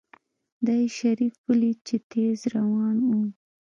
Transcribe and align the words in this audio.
دا 0.65 0.73
يې 0.81 0.87
شريف 0.97 1.35
وليد 1.47 1.77
چې 1.87 1.95
تېز 2.11 2.39
روان 2.55 2.97
و. 3.07 3.09